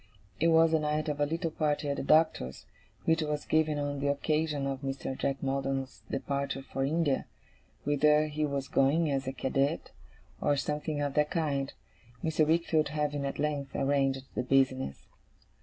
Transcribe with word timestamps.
It 0.39 0.47
was 0.47 0.71
the 0.71 0.79
night 0.79 1.07
of 1.09 1.19
a 1.19 1.27
little 1.27 1.51
party 1.51 1.87
at 1.87 1.95
the 1.97 2.01
Doctor's, 2.01 2.65
which 3.05 3.21
was 3.21 3.45
given 3.45 3.77
on 3.77 3.99
the 3.99 4.07
occasion 4.07 4.65
of 4.65 4.81
Mr. 4.81 5.15
Jack 5.15 5.43
Maldon's 5.43 6.01
departure 6.09 6.63
for 6.63 6.83
India, 6.83 7.27
whither 7.83 8.25
he 8.25 8.43
was 8.43 8.67
going 8.67 9.11
as 9.11 9.27
a 9.27 9.31
cadet, 9.31 9.91
or 10.41 10.57
something 10.57 11.01
of 11.03 11.13
that 11.13 11.29
kind: 11.29 11.71
Mr. 12.23 12.47
Wickfield 12.47 12.87
having 12.89 13.25
at 13.27 13.37
length 13.37 13.75
arranged 13.75 14.25
the 14.33 14.41
business. 14.41 15.05